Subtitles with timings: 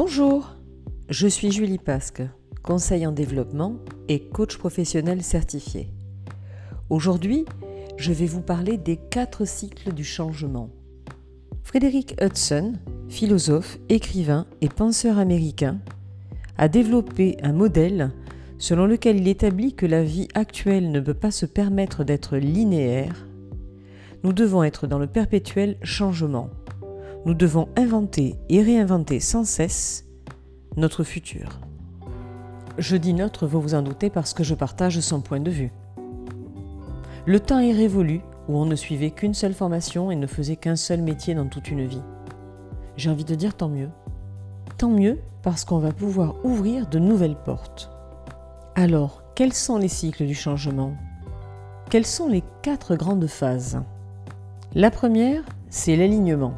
[0.00, 0.54] Bonjour,
[1.08, 2.22] je suis Julie Pasque,
[2.62, 5.88] conseil en développement et coach professionnel certifié.
[6.88, 7.46] Aujourd'hui,
[7.96, 10.70] je vais vous parler des quatre cycles du changement.
[11.64, 12.74] Frédéric Hudson,
[13.08, 15.80] philosophe, écrivain et penseur américain,
[16.58, 18.12] a développé un modèle
[18.58, 23.26] selon lequel il établit que la vie actuelle ne peut pas se permettre d'être linéaire.
[24.22, 26.50] Nous devons être dans le perpétuel changement.
[27.24, 30.06] Nous devons inventer et réinventer sans cesse
[30.76, 31.60] notre futur.
[32.78, 35.72] Je dis notre, vous vous en doutez, parce que je partage son point de vue.
[37.26, 40.76] Le temps est révolu où on ne suivait qu'une seule formation et ne faisait qu'un
[40.76, 42.02] seul métier dans toute une vie.
[42.96, 43.90] J'ai envie de dire tant mieux.
[44.78, 47.90] Tant mieux parce qu'on va pouvoir ouvrir de nouvelles portes.
[48.74, 50.94] Alors, quels sont les cycles du changement?
[51.90, 53.82] Quelles sont les quatre grandes phases?
[54.74, 56.54] La première, c'est l'alignement.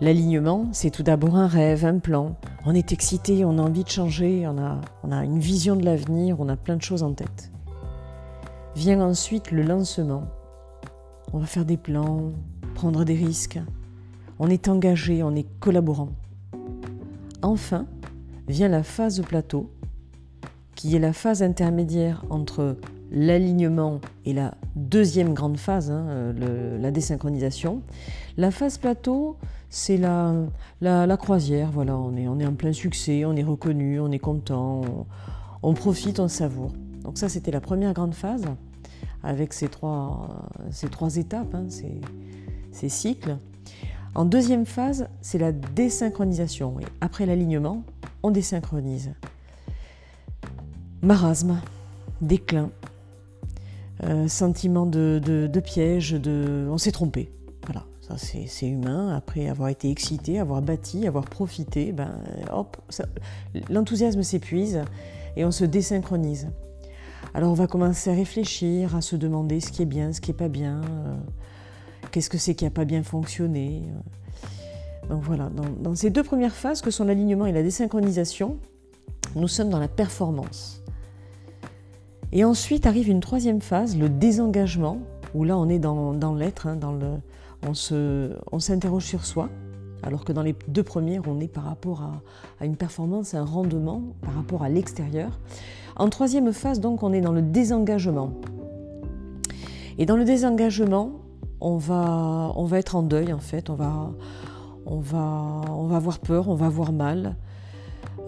[0.00, 2.36] L'alignement, c'est tout d'abord un rêve, un plan.
[2.66, 6.48] On est excité, on a envie de changer, on a, une vision de l'avenir, on
[6.48, 7.52] a plein de choses en tête.
[8.74, 10.24] Vient ensuite le lancement.
[11.32, 12.32] On va faire des plans,
[12.74, 13.60] prendre des risques.
[14.40, 16.10] On est engagé, on est collaborant.
[17.42, 17.86] Enfin,
[18.48, 19.70] vient la phase de plateau,
[20.74, 22.76] qui est la phase intermédiaire entre
[23.14, 26.34] l'alignement et la deuxième grande phase, hein,
[26.80, 27.80] la désynchronisation.
[28.36, 29.36] La phase plateau,
[29.70, 34.18] c'est la, croisière, voilà, on est, est en plein succès, on est reconnu, on est
[34.18, 34.82] content,
[35.62, 36.72] on profite, on savoure.
[37.04, 38.44] Donc ça, c'était la première grande phase,
[39.22, 40.28] avec ces trois,
[41.16, 41.66] étapes, hein,
[42.72, 43.36] ces, cycles.
[44.14, 46.80] En deuxième phase, c'est la désynchronisation.
[46.80, 47.82] Et après l'alignement,
[48.22, 49.12] on désynchronise.
[51.02, 51.60] Marasme,
[52.20, 52.70] déclin,
[54.02, 57.30] euh, sentiment de, piège, de, on s'est trompé.
[57.64, 59.14] Voilà, ça c'est humain.
[59.16, 62.18] Après avoir été excité, avoir bâti, avoir profité, ben,
[62.52, 62.76] hop,
[63.70, 64.82] l'enthousiasme s'épuise
[65.36, 66.48] et on se désynchronise.
[67.32, 70.30] Alors on va commencer à réfléchir, à se demander ce qui est bien, ce qui
[70.30, 71.16] n'est pas bien, euh,
[72.12, 73.82] qu'est-ce que c'est qui n'a pas bien fonctionné.
[73.88, 75.08] Euh.
[75.08, 78.58] Donc voilà, dans, ces deux premières phases que sont l'alignement et la désynchronisation,
[79.34, 80.83] nous sommes dans la performance.
[82.34, 84.98] Et ensuite arrive une troisième phase, le désengagement,
[85.34, 86.78] où là on est dans, l'être, hein,
[87.62, 89.48] on s'interroge sur soi,
[90.02, 92.02] alors que dans les deux premières, on est par rapport
[92.60, 95.38] à, une performance, un rendement, par rapport à l'extérieur.
[95.96, 98.32] En troisième phase, donc, on est dans le désengagement.
[99.96, 101.12] Et dans le désengagement,
[101.60, 103.70] on va, on va être en deuil, en fait.
[103.70, 104.10] On va,
[104.86, 107.36] on va, on va avoir peur, on va avoir mal.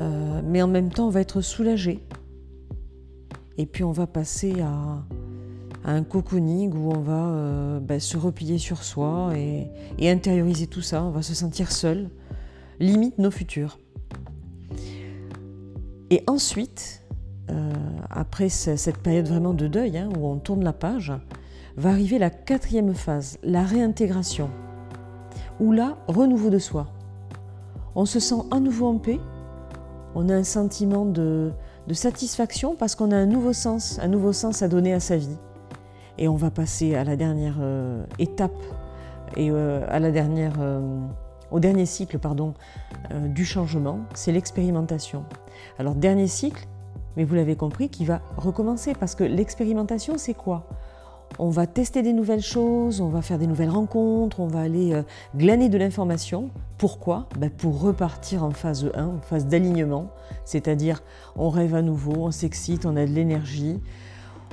[0.00, 2.02] Euh, mais en même temps, on va être soulagé.
[3.58, 5.02] Et puis, on va passer à,
[5.84, 9.68] un cocooning où on va euh, ben, se replier sur soi et,
[9.98, 11.02] et intérioriser tout ça.
[11.02, 12.08] On va se sentir seul,
[12.78, 13.78] limite nos futurs.
[16.10, 17.02] Et ensuite,
[17.50, 17.72] euh,
[18.10, 21.12] après cette période vraiment de deuil, hein, où on tourne la page,
[21.76, 24.50] va arriver la quatrième phase, la réintégration,
[25.58, 26.86] où là, renouveau de soi.
[27.94, 29.20] On se sent à nouveau en paix,
[30.14, 31.52] on a un sentiment de,
[31.94, 35.36] satisfaction parce qu'on a un nouveau sens, un nouveau sens à donner à sa vie.
[36.18, 38.52] Et on va passer à la dernière euh, étape
[39.36, 40.54] et euh, à la dernière,
[41.50, 42.54] au dernier cycle pardon,
[43.10, 45.24] du changement, c'est l'expérimentation.
[45.78, 46.66] Alors dernier cycle,
[47.16, 50.66] mais vous l'avez compris, qui va recommencer parce que l'expérimentation, c'est quoi?
[51.38, 54.92] On va tester des nouvelles choses, on va faire des nouvelles rencontres, on va aller
[54.92, 55.02] euh,
[55.36, 56.50] glaner de l'information.
[56.78, 57.28] Pourquoi?
[57.38, 60.10] Ben, Pour repartir en phase 1, en phase d'alignement,
[60.44, 61.02] c'est-à-dire
[61.36, 63.80] on rêve à nouveau, on s'excite, on a de l'énergie,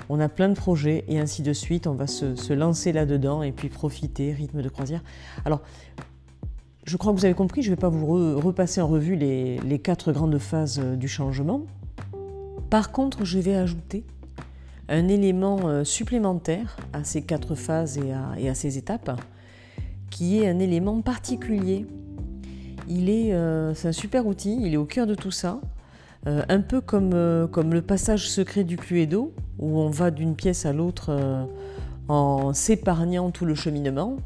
[0.08, 1.86] on a plein de projets et ainsi de suite.
[1.88, 5.04] On va se, lancer là-dedans et puis profiter, rythme de croisière.
[5.46, 5.62] Alors,
[6.86, 9.80] je crois que vous avez compris, je ne vais pas vous repasser en revue les
[9.80, 11.62] quatre grandes phases euh, du changement.
[12.70, 14.06] Par contre, je vais ajouter
[14.90, 19.22] un élément euh, supplémentaire à ces quatre phases et à, ces étapes,
[20.10, 21.86] qui est un élément particulier.
[22.88, 25.62] Il est, euh, c'est un super outil, il est au cœur de tout ça,
[26.28, 30.74] euh, un peu comme, le passage secret du Cluedo, où on va d'une pièce à
[30.74, 31.48] l'autre
[32.08, 34.18] en s'épargnant tout le cheminement.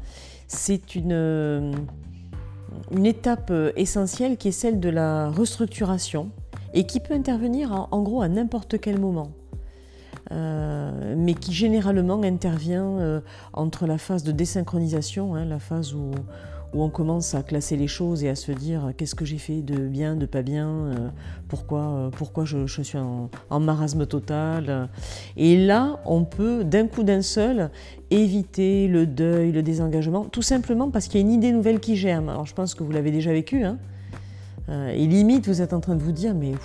[0.46, 1.74] C'est une
[3.04, 6.30] étape essentielle qui est celle de la restructuration
[6.72, 9.30] et qui peut intervenir en, gros à n'importe quel moment.
[10.32, 13.20] Euh, mais qui généralement intervient euh,
[13.52, 16.12] entre la phase de désynchronisation, hein, la phase où,
[16.76, 19.86] on commence à classer les choses et à se dire qu'est-ce que j'ai fait de
[19.86, 21.08] bien, de pas bien, euh,
[21.46, 24.88] pourquoi, pourquoi je, suis en, marasme total.
[25.36, 27.70] Et là, on peut d'un coup d'un seul
[28.10, 31.94] éviter le deuil, le désengagement, tout simplement parce qu'il y a une idée nouvelle qui
[31.94, 32.28] germe.
[32.28, 33.62] Alors je pense que vous l'avez déjà vécu.
[33.62, 33.78] Hein
[34.68, 36.56] Euh, et limite, vous êtes en train de vous dire, mais euh,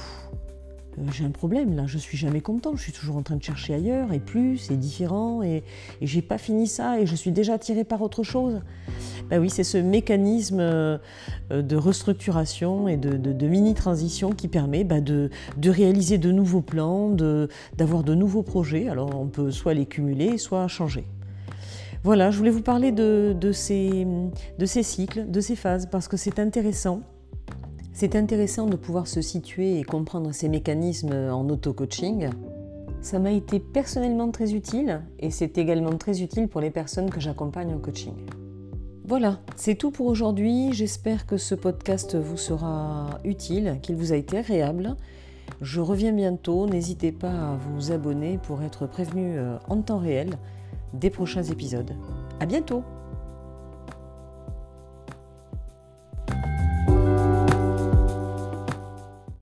[1.11, 3.73] j'ai un problème là, je suis jamais content, je suis toujours en train de chercher
[3.73, 5.63] ailleurs et plus et différent et,
[6.01, 8.61] et j'ai pas fini ça et je suis déjà attiré par autre chose.
[9.29, 10.97] Ben oui, c'est ce mécanisme euh,
[11.51, 15.29] de restructuration et de, mini-transition qui permet ben de,
[15.65, 17.09] réaliser de nouveaux plans,
[17.77, 18.89] d'avoir de, nouveaux projets.
[18.89, 21.05] Alors on peut soit les cumuler, soit changer.
[22.03, 24.05] Voilà, je voulais vous parler de ces
[24.83, 27.01] cycles, de ces phases, parce que c'est intéressant.
[27.93, 32.29] C'est intéressant de pouvoir se situer et comprendre ces mécanismes en auto-coaching.
[33.01, 37.19] Ça m'a été personnellement très utile et c'est également très utile pour les personnes que
[37.19, 38.13] j'accompagne en coaching.
[39.05, 40.71] Voilà, c'est tout pour aujourd'hui.
[40.71, 44.95] J'espère que ce podcast vous sera utile, qu'il vous a été agréable.
[45.61, 46.67] Je reviens bientôt.
[46.67, 50.37] N'hésitez pas à vous abonner pour être prévenu euh, en temps réel
[50.93, 51.95] des prochains épisodes.
[52.39, 52.83] À bientôt!